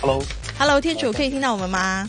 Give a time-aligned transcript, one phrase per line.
[0.00, 2.08] Hello，Hello，天主可以听到我们吗？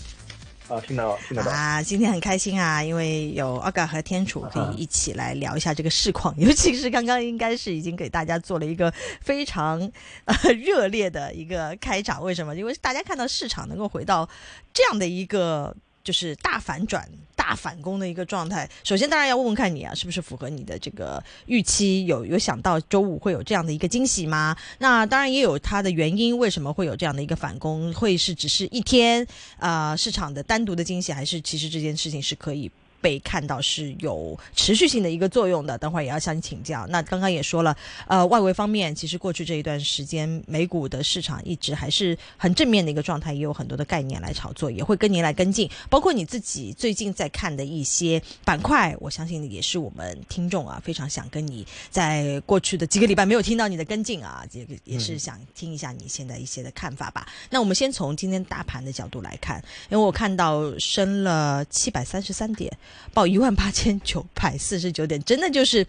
[0.69, 1.83] 啊，听到，听得到啊！
[1.83, 8.89] 今天很开心啊，因为有阿嘎和天楚可以一起来聊一下这个市况， 尤其是刚刚应该是已经给大家做了一个
[9.19, 9.77] 非常
[10.23, 12.23] 呃热烈的一个开场。
[12.23, 12.55] 为什么？
[12.55, 14.29] 因为大家看到市场能够回到
[14.73, 15.75] 这样的一个。
[16.03, 18.69] 就是大反转、大反攻的一个状态。
[18.83, 22.05] 首先，当然要问问看你啊，是不是符合你的这个预期？
[22.05, 24.55] 有有想到周五会有这样的一个惊喜吗？
[24.79, 27.93] 那当然也有它的原因，为什么会有这样的一个反攻？
[27.93, 29.25] 会是只是一天
[29.57, 32.69] 啊市场的单独的惊喜，还是其实这件事情是可以？
[33.03, 36.87] 被看到是有持续性的一个作用的，等会儿也要向你请教。
[36.87, 37.75] 那刚刚也说了，
[38.07, 45.69] 呃，外围方面其实过去这一段时间，美股的市场一直还是很正面的一个状态，也有很多的概念来炒作，也会跟您来跟进。
[45.89, 57.27] 包括你自己最近在看的一些板块，我相信也是我们听众啊非常想跟你在过去的几个礼拜没有听到你的跟进啊，这个也是想听一下你现在一些的看法吧。
[57.49, 62.71] 那我们先从今天大盘的角度来看，因为我看到升了七百三十三点。
[63.13, 65.85] 报一万八千九百四十九点，真的就是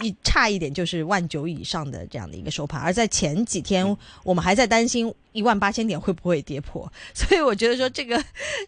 [0.00, 2.80] 一差一点就是万九以上的这样的一个收盘。
[2.80, 8.16] 而在前几天，我们还在担心一万八千点会不会跌破，所以我觉得说这个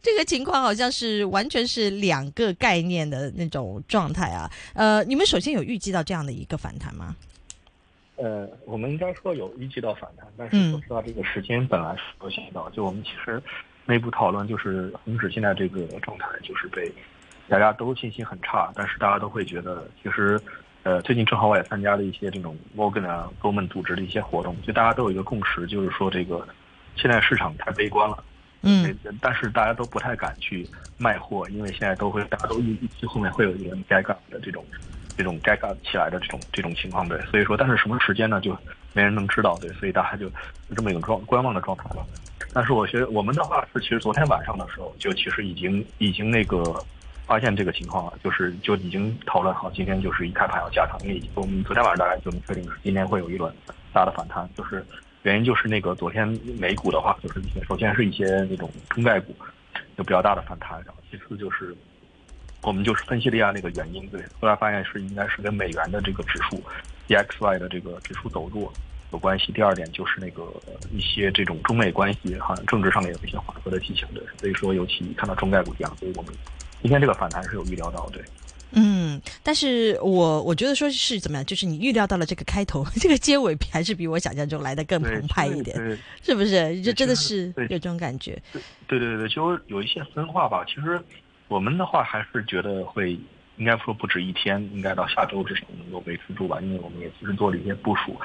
[0.03, 4.51] 这个情况好像是完全是两个概念的那种状态啊。
[4.75, 7.17] 呃，你们首先有预计到这样的一个反弹吗？
[8.17, 12.69] 呃，我们应该说有预计到反弹，但是不知道这个时间本来是有想到。
[12.71, 13.43] 就我们其实
[13.85, 16.93] 内部讨论，就是恒指现在这个状态就是被。
[17.49, 20.41] 大家都信心很差，但是大家都会觉得，其实，
[20.83, 26.47] 呃，最近正好我也参加了一些这种 Morgan 啊、Goldman 组织的一些活动，就大家都有一个共识，就是说这个
[26.97, 28.25] 现在市场太悲观了，
[28.63, 34.65] 嗯，但是大家都不太敢去卖货，因为现在都会大家都预预期后面会有一个该干的这种
[35.17, 38.57] 这种该干起来的这种这种情况，对，所以说，但是什么时间呢，就
[38.93, 40.29] 没人能知道，对，所以大家就
[40.75, 42.05] 这么一个状观望的状态了。
[42.53, 46.63] 但是我觉得我们的话是，其实昨天晚上的时候就其实已经已经那个。
[47.27, 53.53] 发现这个情况了，就是就已经讨论好，今天就是一开盘要加仓，因为我们昨天晚上大概就能确定是今天会有一轮
[53.93, 54.85] 大的反弹，就是
[55.25, 56.27] 原因就是那个昨天
[56.57, 59.35] 美股的话，就是一些首先是一些那种中概股
[59.97, 61.77] 有比较大的反弹，然后其次就是
[62.63, 66.63] 我们就是分析了一下那个原因，对，后来发现是应该是跟美元的这个指数
[67.09, 68.73] DXY 的这个指数走弱
[69.11, 69.51] 有关系。
[69.51, 70.45] 第二点就是那个
[70.93, 76.33] 一些这种中美关系好像政治上面有一些缓和的迹象，对，所以说尤其看到中概股这样，所以我们。
[76.87, 78.23] 今天这个反弹是有预料到，对，
[78.71, 85.77] 嗯，但是我我觉得说是怎么样，就是你预料到了这个开头， 这个结尾还是比我想象中来的更澎湃一点，
[86.23, 86.81] 是不是？
[86.83, 88.41] 就真的是有这种感觉。
[88.87, 90.65] 对对对对，就有一些分化吧。
[90.65, 91.01] 其实
[91.49, 93.19] 我们的话还是觉得会，
[93.57, 96.61] 应该说不止一天，应该到下周至少能够维持住吧。
[96.61, 98.17] 因为我们也其实做了一些部署，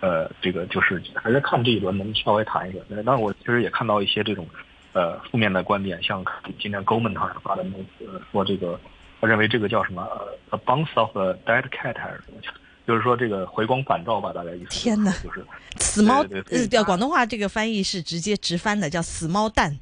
[0.00, 2.84] 呃，这个就是还是看这一轮能稍微谈一点。
[3.06, 4.46] 但我其实也看到一些这种。
[4.92, 6.24] 呃，负面的观点，像
[6.60, 8.78] 今天 Goldman 他发的那个说这个，
[9.20, 12.40] 他认为这个叫什么呃，a bounce of a dead cat 还是什么，
[12.86, 14.70] 就是说这个回光返照吧，大概意思。
[14.70, 15.44] 天哪，就是
[15.76, 19.78] 死猫，呃，叫广东话这个翻译是直接直翻的，叫死猫蛋。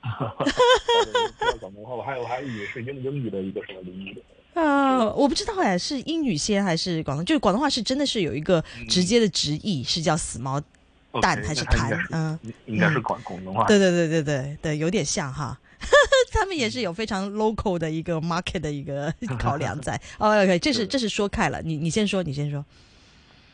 [0.00, 1.58] 哈哈哈哈哈。
[1.60, 4.60] 广东话，我还有还以为是英英语的一个什么领域的。
[4.60, 7.24] 啊，我不知道哎，是英语先还是广东？
[7.24, 10.62] 就是广东话是真的是有一个直接的直译，是叫死猫。
[11.20, 11.90] 蛋还是弹？
[12.10, 13.64] 嗯， 应该是广广东话。
[13.66, 15.58] 对对对对对对，有点像哈。
[16.32, 20.00] 他们也是有非常 local 的一个 market 的一个 考量在。
[20.18, 21.60] OK，这是这是说开了。
[21.62, 22.64] 你你先说，你先说。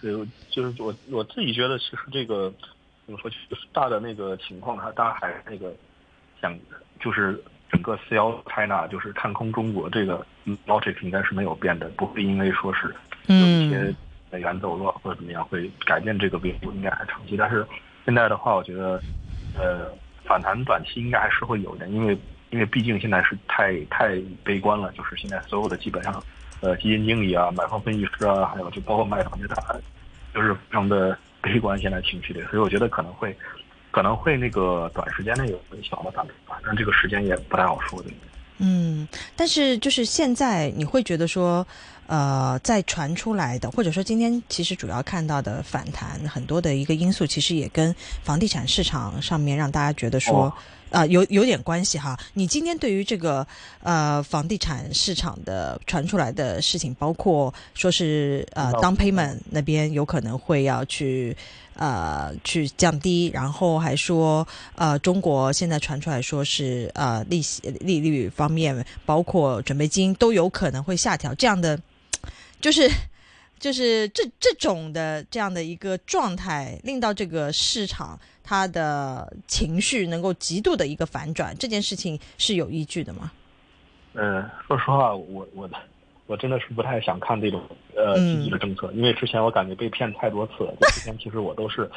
[0.01, 0.13] 对，
[0.49, 2.53] 就是我我自己觉得，其实这个
[3.05, 5.75] 怎么说，就是大的那个情况，它大家还是那个
[6.41, 6.57] 想，
[7.01, 10.25] 就是整个四幺 China 就是看空中国这个
[10.67, 12.95] logic 应该是没有变的，不会因为说是
[13.27, 13.95] 有一些。
[14.31, 17.37] 美元走弱或者怎么样会改变这个并不，应该还长期。
[17.37, 17.67] 但是
[18.05, 19.01] 现在的话，我觉得，
[19.59, 19.91] 呃，
[20.25, 22.17] 反弹短期应该还是会有的，因为
[22.51, 26.23] 因为毕竟现在是太太悲观了，就是现在所有的基本上，
[26.61, 29.81] 呃，基金经理啊、买方分析师啊，还有就包括卖方的大盘，
[30.33, 33.37] 就是非常的悲观现在情绪的，所以我觉得可能会
[33.91, 38.11] 可能会那个短时间内有很小的反弹，但这个时间也不太好说的。
[38.59, 41.67] 嗯，但是就是现在你会觉得说。
[42.11, 50.53] 呃，在传出来的，或者说今天其实主要看到的反弹，很多的一个因素，其实也跟房地产市场上面让大家觉得说，
[50.91, 52.19] 啊，有有点关系哈。
[52.35, 53.47] 你今天对于这个
[53.85, 61.37] 呃房地产市场的传出来的事情，包括说是呃，down payment 那边有可能会要去
[61.75, 71.81] 呃去降低，然后还说呃，中国现在传出来说是呃利息利率方面，包括准备金都有可能会下调这样的。
[72.61, 72.89] 就是
[73.59, 83.33] 就是这这种的这样的一个状态，令到这个市场它的情绪能够极度的一个反转，这件事情是有依据的吗？
[84.15, 85.71] 呃，说实话，我我
[86.27, 87.63] 我真的是不太想看这种
[87.97, 90.75] 呃积极的政策，因为之前我感觉被骗太多次了。
[90.81, 91.91] 就之前其实我都是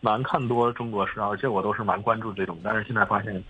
[0.00, 3.42] 蛮看多中国市场，而且我都是蛮关注这种，但是现在发现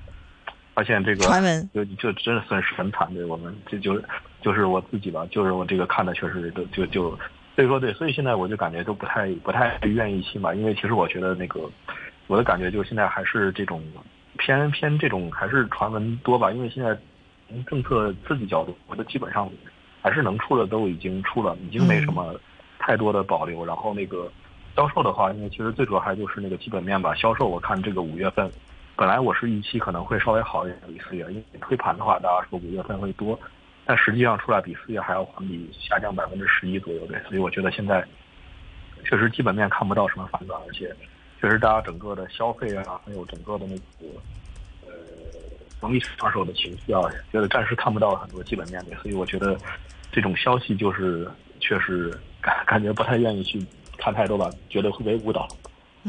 [0.75, 4.01] 发现这个传闻就就真的算是很惨对我们这就
[4.41, 7.11] 就是我自己吧，就是我这个看的确实都就就
[7.55, 11.61] 所以说对，所以现在我就感觉都不太不太愿意信吧，因为其实我觉得那个
[12.27, 13.83] 我的感觉就是现在还是这种
[14.39, 16.97] 偏偏这种还是传闻多吧，因为现在。
[17.51, 19.51] 从政策刺激角度，我觉得基本上
[20.03, 22.39] 还是能出的都已经出了，已经没什么
[22.79, 23.65] 太多的保留。
[23.65, 24.31] 然后那个
[24.77, 27.15] 销售的话，因为其实最主要还就是那个基本面吧。
[27.15, 28.53] 销售我看这个五月份，
[28.97, 33.41] 本来我是预期可能会稍微好一点比四月，因为推盘的话，大家说五月份会多，
[33.89, 37.19] 但实际上出来比四月还要环比下降百分之十一左右对。
[37.23, 38.07] 所以我觉得现在
[39.03, 40.95] 确实基本面看不到什么反转，而且
[41.41, 44.15] 确实大家整个的消费啊，还有整个的那个。
[45.81, 47.01] 容易上手的情绪啊，
[47.33, 49.57] 觉得暂时看不到很多基本面的，所以我觉得
[50.11, 51.31] 这种消息就是
[51.61, 53.65] 确实感感觉不太愿意去
[53.97, 55.47] 看太多吧，觉得会被误导。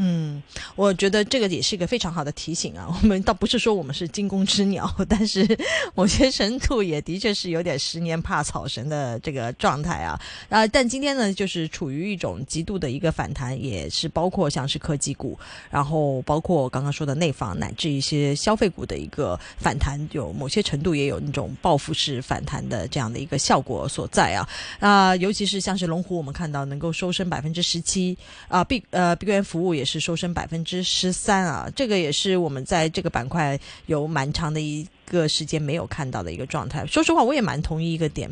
[0.01, 0.41] 嗯，
[0.77, 2.87] 我觉得这个也是一个非常好的提醒啊。
[3.03, 5.45] 我们倒不是说我们是惊弓之鸟， 但是
[5.93, 10.17] 某些程度也的确是有点十年怕草绳的这个状态啊。
[10.47, 15.37] 啊，但今天呢，就是处于一种极度的一个反弹，也是包括像是科技股，
[15.69, 24.49] 然后包括刚刚说的内房，乃至一些消费股的一个反弹，有某些程度也有那种报复式反弹的这样的一个效果所在啊。
[24.79, 28.17] 啊，尤其是像是龙湖，我们看到能够收升百分之十七
[28.47, 29.88] 啊，B 呃碧桂园服务也。
[29.88, 36.85] 是是收升百分之十三啊，这个也是我们在这个板块有蛮长的一个时间没有看到的一个状态。
[36.85, 38.29] 说实话，我也蛮同意一个点，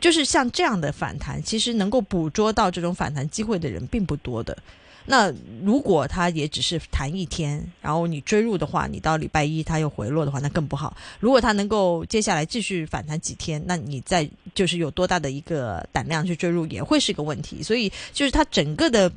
[0.00, 4.56] 就是像这样的反弹，其实能够捕捉到这种反弹机会的人并不多的。
[5.06, 5.32] 那
[5.64, 10.96] 如果它也只是弹一天，然后你追入的话，你到礼拜一它又回落的话，那更不好。
[11.18, 17.60] 如果它能够接下来继续反弹几天，那你再就是有多大的一个胆量去追入，也会是一个问题。
[17.60, 19.10] 所以就是它整个的。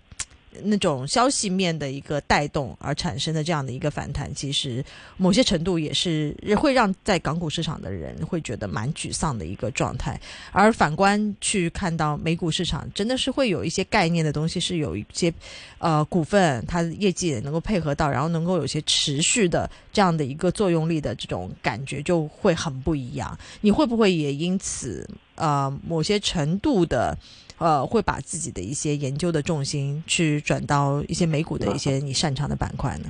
[0.61, 4.83] 那种消息面的一个带动而产生的这样的一个反弹，其实
[5.17, 10.19] 某些程度也是会让在港股市场的人会觉得蛮沮丧的一个状态。
[10.51, 15.33] 而反观去看到美股市场，真的是会有一些概念的东西，是有一些
[15.79, 23.37] 呃股份它业绩也能够配合到，然后能够有些持续的这样的一个作用力的这种感觉就会很不一样。
[23.61, 27.17] 你会不会也因此呃某些程度的？
[27.63, 33.05] 呃，会把自己的一些研究的重心去转到一些美股的一些你擅长的板块呢？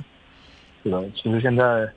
[0.84, 1.88] 是的，其实现在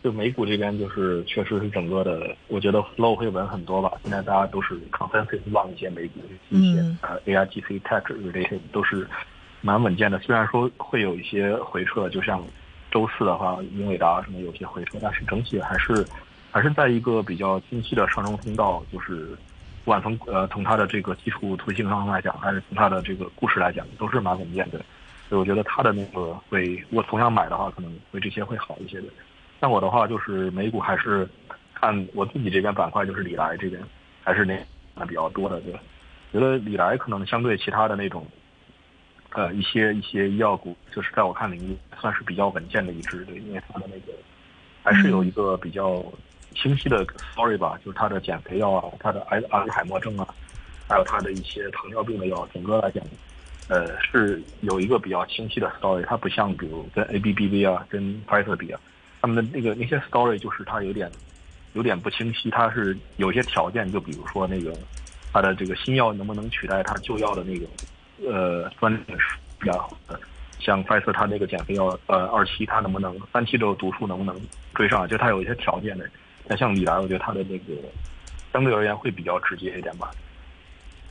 [0.00, 3.90] 就美股这边就是确实是整个的，我觉得 flow 会稳很多吧。
[4.04, 6.20] 现在大家都是 consensus 望一些美股
[6.50, 9.04] 一些呃 A I G C Tech 这些都是
[9.60, 10.16] 蛮稳健的。
[10.20, 12.40] 虽然说会有一些回撤，就像
[12.92, 16.06] 周四的话，英伟达什么有些回撤，但是整体还是
[16.52, 19.36] 还是在一个比较清晰的上升通道，就是。
[19.84, 24.78] 不管从呃从它的这个基础图形上来讲，还是从它的这个故事来讲，都是蛮稳健的。
[25.28, 29.06] 所以我觉得它的那个会，如果同样买的话，可能会这些会好一些的。
[29.60, 31.26] 像我的话，就是美股还是
[31.72, 33.82] 看我自己这边板块，就是李来这边
[34.22, 35.60] 还是那比较多的。
[35.60, 35.72] 对，
[36.32, 38.26] 觉得李来可能相对其他的那种
[39.30, 43.24] 呃一些一些医药股，就是在我看领域算是比较稳健的一支。
[43.24, 44.12] 对，因为它的那个
[44.82, 46.04] 还是有一个比较。
[46.54, 47.04] 清晰的
[47.34, 50.26] story 吧，就是它的减肥药啊，它的阿阿尔海默症啊，
[50.88, 53.02] 还有它的一些糖尿病的药，整个来讲，
[53.68, 56.04] 呃，是有一个比较清晰的 story。
[56.06, 58.80] 它不像比如跟 A B B V 啊，跟 Pfizer 比啊，
[59.20, 61.10] 他们的那个那些 story 就是它有点
[61.74, 62.50] 有点不清晰。
[62.50, 64.72] 它是有些条件，就比如说那个
[65.32, 67.66] 它的这个新药能不能取代它旧药的那个
[68.28, 68.98] 呃专利
[69.58, 70.18] 比较好的。
[70.58, 74.38] 像 Pfizer 它那个减肥药呃二期它能不能三期的毒素能不能
[74.74, 75.08] 追上？
[75.08, 76.04] 就它有一些条件的。
[76.50, 77.80] 那像李来，我觉得他的那个
[78.52, 80.10] 相对而言会比较直接一点吧。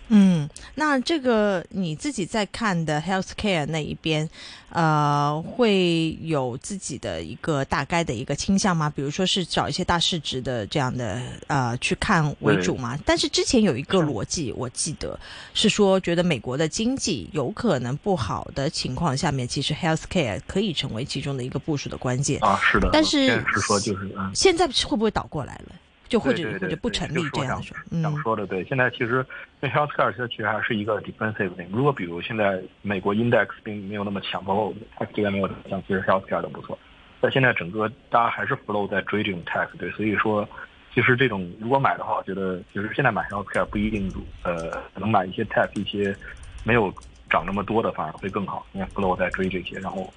[0.10, 4.28] 嗯，那这个你自己在看的 healthcare 那一边，
[4.70, 8.92] 呃，会有自己的一个大概的一个倾向吗？
[8.94, 12.98] 比如说是找一些大市值的这样的呃去看为主吗？
[13.06, 15.18] 但是之前有一个逻辑，我记得
[15.54, 22.60] 是说，觉得美国的经济有可能不好的情况下面，其实 healthcare 可以成为其中的一个部署的关键啊。
[22.64, 25.76] 是的，但是是说就是现在会不会倒过来了？
[26.10, 28.64] 就或者或者不成立这样说，想说的对。
[28.66, 29.26] 现在其实
[29.62, 31.68] 因为 healthcare 其实还是一个 defensive thing。
[31.72, 36.78] 如果比如现在美国 index 并没有那么强，包括 tech 这边没有像其实 healthcare 都不错。
[37.22, 39.92] 但现在整个大家还是 flow 在追这种 tech，对。
[39.92, 40.48] 所以说，
[40.94, 44.12] 其实这种如果买的话，我觉得其实现在买 healthcare 不一定
[44.44, 46.16] 呃能买一些 tech 一些
[46.64, 46.92] 没有
[47.30, 50.12] 涨那么多的反而会更好，因为 flow 在追这些，然后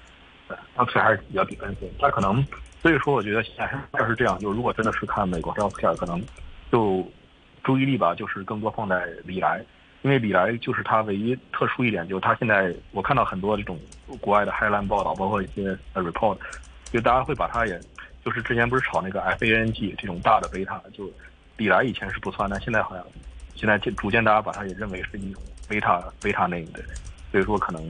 [0.47, 2.43] 呃，当时还是比较 defensive，那可能
[2.83, 6.21] 所以说我觉得现在是这样，就如果真的是看美国 stop 可能
[6.69, 7.09] 就
[7.63, 9.63] 注意力吧，就是更多放在李来。
[10.01, 13.79] 因为李来就是它唯一特殊一点，就是它现在我看到很多这种
[14.19, 16.37] 国外的 headline 报道，包括一些 report，
[16.91, 17.79] 就大家会把它也，
[18.21, 21.09] 就是之前不是炒那个 FANG 这种大的贝塔，就
[21.55, 23.05] 李来以前是不算，但现在好像
[23.55, 26.83] 现在逐渐大家把它也认为是一种贝塔贝塔内的，
[27.31, 27.81] 所以说可能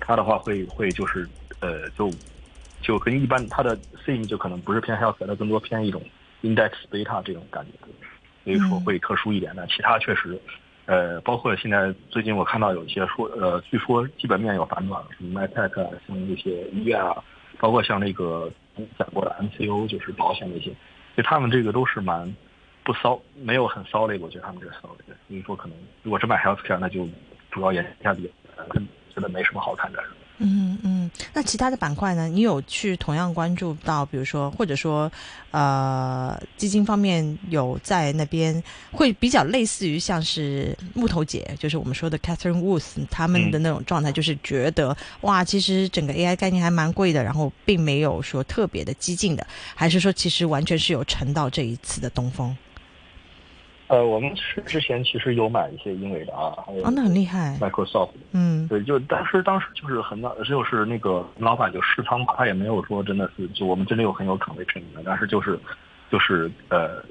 [0.00, 1.28] 它的话会会就是
[1.60, 2.10] 呃就
[2.80, 6.02] 就跟一般它的 theme 就可能不是偏 health，它更多偏一种
[6.42, 7.78] index 贝塔这种感觉，
[8.44, 10.40] 所以说会特殊一点，但其他确实。
[10.86, 15.76] 呃，包括现在最近我看到有一些说，呃，据说基本面有反转，什么 MedTech
[16.08, 17.22] 像那些医院啊，
[17.60, 18.50] 包括像那个
[18.98, 20.74] 讲过的 MCO，就是保险那些，
[21.16, 22.34] 就他们这个都是蛮
[22.82, 27.08] 不骚，没有很骚的，我觉得他们这骚的，所以说可能如果只买 Healthcare，那就
[27.52, 28.28] 主要研一下比，
[29.14, 30.02] 觉得没什么好看的。
[30.42, 32.26] 嗯嗯，那其他的板块呢？
[32.26, 35.12] 你有去同样关注到，比如说，或者说，
[35.50, 52.56] 呃，基金方面有在那边会比较类似于像是木头姐，就是我们说的 Catherine Woods 他们的那种状态，就是觉得哇，其实整个 AI 概念还蛮贵的，然后并没有说特别的激进的，还是说其实完全是有乘到这一次的东风。
[53.90, 56.32] 呃，我们是之前其实有买一些英伟达，
[56.64, 65.58] 还有哦，那很厉害，Microsoft，嗯，对，就当时当时就是很早，就是那个老板就试仓嘛，他也没有说真的是，就我们真的有很有储备成的，但是就是
[66.08, 67.02] 就是呃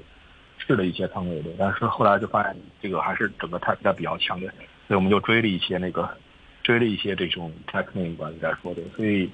[0.56, 4.46] 试了一些仓位的，但是后来就发现这个还是整个 tech 比较强的，
[4.88, 6.08] 所以我们就追了一些那个
[6.62, 8.26] 追了一些这种 tech name 吧，
[8.62, 9.28] 说的，所以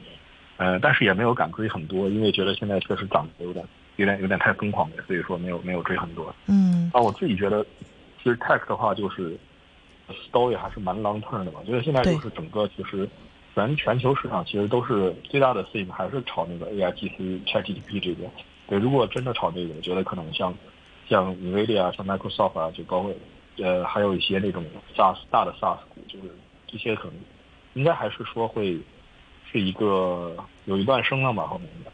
[0.56, 3.64] 呃，但是也没有敢追很多，因为觉得现在确实涨得有点。
[3.96, 6.34] 有点有点太疯狂了，所以说没有没有追很多。
[6.46, 7.64] 嗯，啊，我自己觉得，
[8.22, 9.36] 其实 tech 的话就是
[10.30, 11.60] story 还是蛮 long term 的吧。
[11.66, 13.08] 就是现在就是整个其实
[13.54, 18.30] 全全球市场其实都是最大的 theme 还是炒那个 A I G C ChatGPT 这边。
[18.68, 20.54] 对，如果真的炒这个，我觉得可能像
[21.08, 23.14] 像 Nvidia 像 Microsoft 啊，就包括
[23.58, 24.62] 呃还有一些那种
[24.94, 26.24] SaaS 大的 SaaS 股，就是
[26.66, 27.14] 这些可能
[27.72, 28.78] 应该还是说会
[29.50, 30.36] 是一个
[30.66, 31.90] 有一段声浪吧后面的。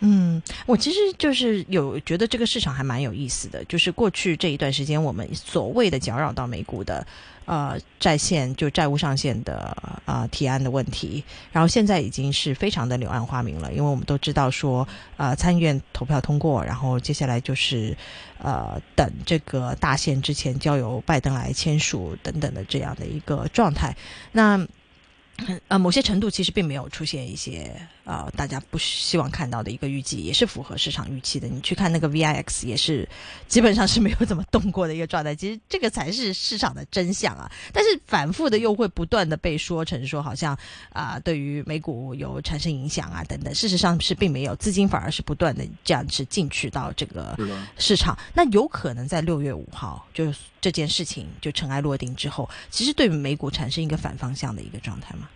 [0.00, 7.06] 嗯，我其实就是有觉得这个市场还蛮有意思的，就是过去这一段时间我们所谓的搅扰到美股的，
[7.44, 9.76] 呃，债线就债务上限的
[10.06, 14.88] 啊提案的问题，然后现在已经是非常的柳暗花明了，因为我们都知道说，
[15.18, 17.94] 呃，参议院投票通过，然后接下来就是
[18.38, 23.94] 呃等这个大限之前交由拜登来签署等等的这样的一个状态，
[24.32, 24.66] 那。
[25.68, 27.74] 呃，某些程度其实并没有出现一些
[28.10, 31.46] 呃大家不希望看到的一个预计，也是符合市场预期的。
[31.46, 33.08] 你去看那个 VIX 也是
[33.46, 35.32] 基本上是没有怎么动过的一个状态。
[35.32, 37.48] 其实这个才是市场的真相啊！
[37.72, 40.58] 但是反复的又会不断的被说成说好像
[40.92, 43.54] 啊对于美股有产生影响啊等等。
[43.54, 47.38] 事实上是并没有，资金反而是不断的这样子进去到这个
[47.78, 48.18] 市场。
[48.34, 55.28] 那有可能在六月五号就这件事情就尘埃落定之后，其实对美股产生一个反方向的一个状态吗？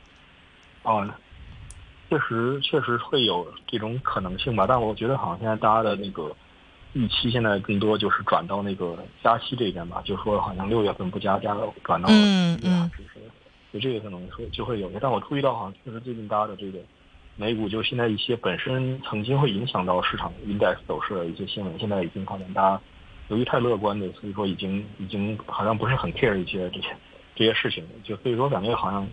[0.83, 1.09] 哦，
[2.15, 6.31] 确实确实会有这种可能性吧，但我觉得好像现在大家的那个
[6.93, 12.89] 预期现在更多就是转到那个加息这边吧，就说好像六月份不加，加转到嗯嗯，
[13.73, 16.79] 就这个可能说就会有但我注意到好像确实最近大家的这个
[17.35, 22.81] 美股，就现在一些本身曾经会影响到市场 index 走势的一些新闻，现在已经好像大家
[23.27, 26.97] 由于太乐观的，所以说已经已经好像不是很 care 一些这些
[27.35, 29.05] 这些事情，就所以说感觉好像。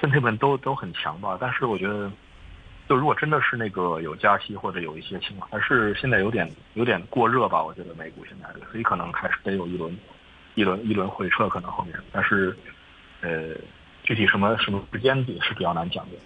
[0.00, 2.10] 分配本都都很强吧，但是我觉得，
[2.90, 7.62] 就如果真的是那个有加息或者有一些情况，还是现在有点有点过热吧。
[7.62, 9.96] 我觉得美股现在，所以可能还是得有一轮
[10.56, 12.52] 一轮一轮回撤，可能后面，但是
[13.20, 13.54] 呃，
[14.02, 16.16] 具体什么什么时间点是比较难讲的。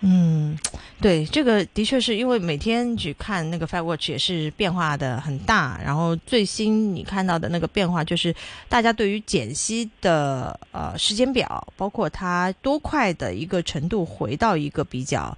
[0.00, 0.58] 嗯，
[1.00, 8.34] 对，这个的确是因为每天去看那个 Five Watch 也是变化的很大，然后最新你看到的那个变化就是
[8.68, 15.34] 大家对于减息的呃时间表，包括它多快的一个程度回到一个比较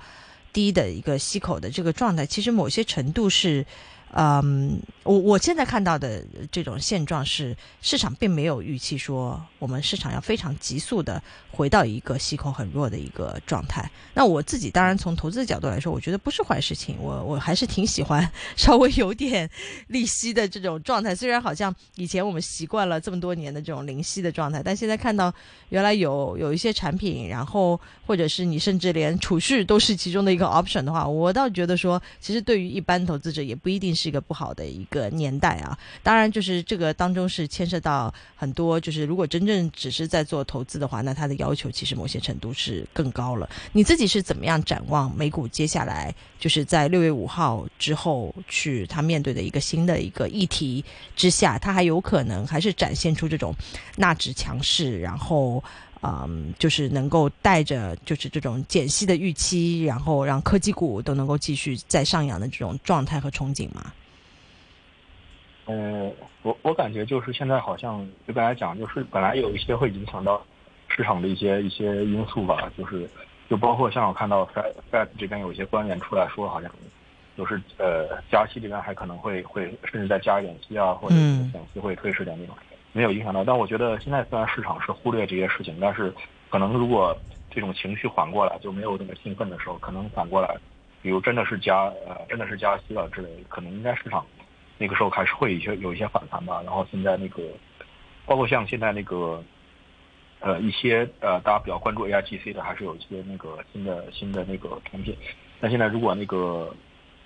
[0.52, 3.66] 低的一个吸口的这个状态，其实某些程度是。
[4.12, 13.88] 嗯，我我现在看到的这种现状是，市场并没有预期说我们市场要非常急速的回到一个息口很弱的一个状态。
[14.12, 16.97] 那我自己当然从投资的角度来说，我觉得不是坏事情。
[16.99, 19.49] 我我还是挺喜欢稍微有点
[19.87, 21.14] 利息的这种状态。
[21.14, 25.33] 虽然好像以前我们习惯了这么多年的这种零息的状态，但现在看到
[25.69, 33.95] 原来有有一些产品，然后或者是你甚至连储蓄都是其中的一个 option 的话，我倒觉得说，其实对于一般投资者也不一定。
[34.00, 35.78] 是一个不好的一个年代啊。
[36.02, 43.49] 当然，就是这个当中是牵涉到很多，就是如果真正只是在做投资的话，那它的要求其实某些程度是更高了。
[43.73, 50.83] 你自己是怎么样展望美股接下来就是在六月五号之后去它面对的一个新的一个议题
[51.14, 53.54] 之下，它还有可能还是展现出这种
[53.97, 55.62] 纳指强势，然后。
[56.02, 63.92] 嗯，就是能够带着就是这种减息的预期，然后让科技股都能够继续再上扬的这种状态和憧憬吗？
[65.66, 66.11] 呃，
[66.42, 70.42] 我我感觉就是现在好像就大家讲，就是本来有一些会影响到
[70.88, 73.09] 市场的一些一些因素吧，就是
[73.49, 76.71] 就包括像我看到 Fed Fed 这边有一些官员出来说，好像
[77.37, 82.57] 就是呃加息这边还可能会会甚至再加一点息啊，或者减息会推迟点那种。
[82.92, 86.12] 没有影响到，但我觉得现在虽然市场是忽略这些事情，但是
[86.49, 87.16] 可能如果
[87.49, 90.56] 这种情绪缓过来，就没有那么兴奋的时候，可能反过来，
[91.00, 94.26] 比如真的是加呃真的是加息了之类，可能应该市场
[94.78, 96.62] 那个时候还是会一些有一些反弹吧。
[96.64, 97.42] 然后现在那个
[98.26, 99.42] 包括像现在那个
[100.40, 105.16] 呃一些呃大家比较关注 A I G C 的，还是有一些那个新的新的那个产品。
[105.61, 106.75] 那现在如果那个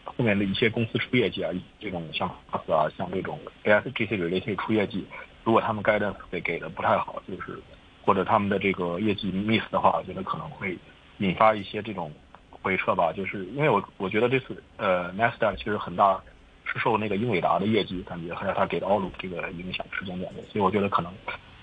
[0.04, 5.06] 后面的一些公司出业绩啊，这种像阿斯啊，像这种 A I G C related 出业绩。
[5.44, 7.60] 如果他们 guidance 给给的不太好，就是
[8.02, 10.76] 或者他们的这个业绩 miss 的话，我觉得可能会
[11.18, 12.10] 引发一些这种
[12.50, 13.12] 回撤吧。
[13.14, 16.18] 就是因为我我觉得这次呃 n e s t a 其实很大
[16.64, 21.12] 是受那个英伟达的业绩感觉还有他给的 OIL 这个影响时间点的，所以我觉得可能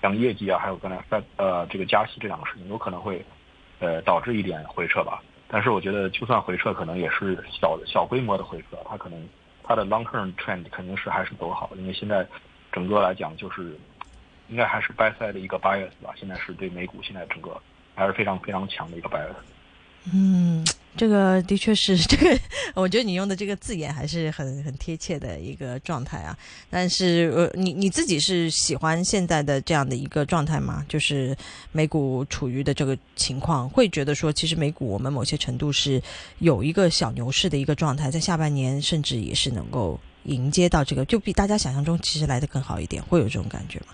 [0.00, 3.24] 像业绩啊，还有刚才在呃这个加息这两个事情，有可能会
[3.80, 5.20] 呃导致一点回撤吧。
[5.48, 9.28] 但是我觉得就算回撤，可能也是小小规模的回撤，它可能
[9.64, 12.24] 它的 long term trend 肯定是还是走好，因为现在。
[12.72, 13.76] 整个来讲，就是
[14.48, 16.12] 应该还是 buy side 的一个 bias 吧。
[16.18, 17.60] 现在是对美股现在整个
[17.94, 19.34] 还是非常非常强的一个 bias。
[20.12, 22.36] 嗯，这个的确是这个，
[22.74, 26.36] 我觉得你用的这个字眼还是很很贴切的一个状态啊。
[26.68, 30.84] 但是呃，你你自己是喜欢现在的这样的一个状态吗？
[30.88, 31.36] 就是
[31.70, 36.02] 美股处于的这个情况，会觉得说，其实美股我们某些程度是
[36.40, 40.00] 有一个小牛市的一个状态，在下半年甚至也是能够。
[40.24, 43.86] 迎接到这个，就比大家想象中其实来的更好一点，会有这种感觉吗？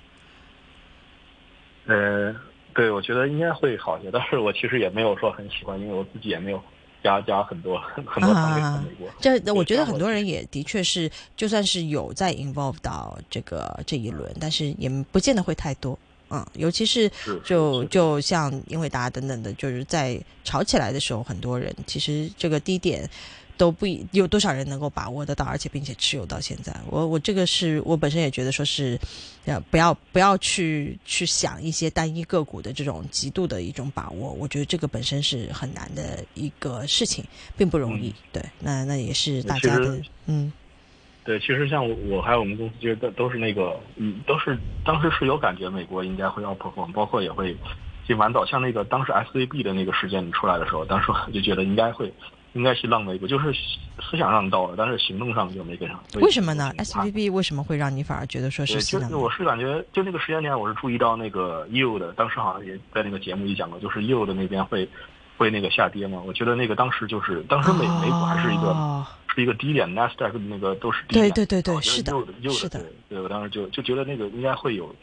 [1.87, 2.35] 呃，
[2.75, 6.63] 对，我觉得应该会好一些，但是我其实也没有说很喜欢，因为我自己也没有
[7.03, 9.09] 加加很多 很多仓位在美国。
[9.19, 15.99] 这我觉得很多人也的确是，就算是有在 involve 到这个这一轮，但是也不见得会太多。
[16.31, 17.11] 嗯，尤其是
[17.43, 23.09] 就就像英伟达等等的，就是在吵起来的时候，很多人其实这个低点。
[23.59, 26.75] 都不有多少人能够把握得到，而且并且持有到现在。
[26.89, 28.99] 我我这个是我本身也觉得说是，
[29.45, 34.33] 呃，不要不要去去想一些单一个股的这种极度的一种把握。
[34.33, 37.25] 我觉得这个本身是很难的一个事情，
[37.57, 38.15] 并不容易。
[38.33, 40.53] 对，那那也是大家的，嗯，
[41.25, 47.57] 对，其实像我还有我们公司，其实都都是那个，嗯，都是当时是有感觉美国应该会要 perform，包括也会
[48.07, 52.13] 进晚早，像那个当时 S V B 的那个事件出来的时候，当时我就觉得应该会。
[52.55, 53.53] 应该是浪美股，就是
[54.01, 56.03] 思想上到了，但是行动上就没跟上。
[56.15, 58.81] 为什么呢？S V B 为什么会让你反而觉得说是？
[58.81, 64.89] 其实我是感觉，就那个时间点，我是注意到那个 U 的，当时好像也在那个节目里讲过，就是 U 的那边会
[65.37, 66.23] 会那个下跌嘛。
[66.27, 71.31] 我觉得那个当时就是当时美美股还是一个是一个低点 n a s d a q 那个都是低点。
[71.31, 72.13] 对对对对，是的，
[72.51, 72.85] 是的。
[73.09, 74.95] 对，我当时就就觉得那个应该会有。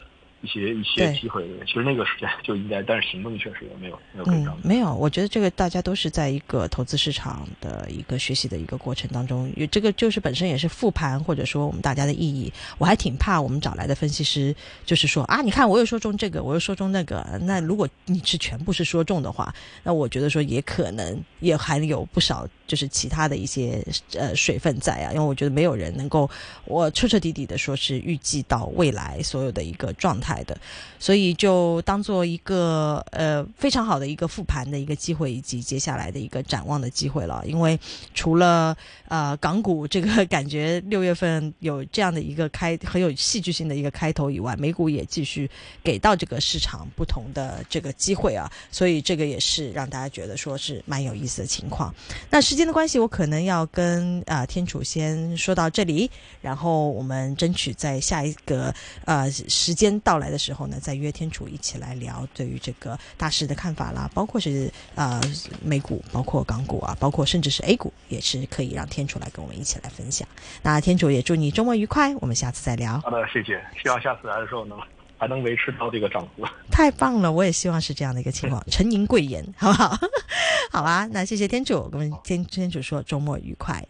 [0.42, 4.56] 一些一些机会，其实那个时间就应该，但是行动确实也没有没有跟上。
[4.62, 12.52] 没有，我觉得这个大家都是在一个投资市场的一个学习的一个过程当中，这个就是本身也是复盘或者说我们大家的意义。
[12.78, 17.26] 我还挺怕我们找来的分析师，就是说啊，你看我又说中这个，我又说中那个。
[17.42, 26.30] 那如果你是全部是说中的话，那我觉得说也可能也还有不少就是其他的一些呃水分在啊，因为我觉得没有人能够
[26.64, 30.36] 我彻彻底底的说是预计到未来所有的一个状态。
[30.46, 30.56] 的，
[30.98, 37.42] 所以就当做一个呃非常好的一个复盘的一个机会，以及接下来的一个展望的机会了。
[37.46, 37.78] 因为
[38.14, 38.76] 除了
[39.08, 45.50] 呃港股这个 感觉六月份有这样的一个开很有戏剧性的一个开头以外，美股也继续
[45.82, 48.50] 给到这个市场不同的这个机会啊。
[48.70, 51.94] 所以这个也是让大家觉得说是蛮有意思的情况。
[52.30, 60.16] 那时间的关系，我可能要跟啊天楚先说到这里，然后我们争取在下一个呃时间到。
[60.16, 65.20] 来的时候呢，再约天楚一起来聊对于这个大势的看法啦，包括是呃
[65.62, 70.26] 美股，包括港股啊，包括甚至是 A 股，也是可以让天楚来跟我们一起来分享。
[70.62, 72.98] 那天楚也祝你周末愉快，我们下次再聊。
[73.00, 74.78] 好的，谢谢，希望下次来的时候能
[75.18, 76.44] 还能维持到这个涨幅。
[76.70, 78.62] 太棒了，我也希望是这样的一个情况。
[78.70, 79.96] 陈吟贵言，好不好？
[80.70, 83.86] 好啊，那谢谢天主，我们天天主说周末愉快，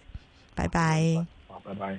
[0.55, 1.27] 拜拜。
[1.49, 1.99] 好，拜拜。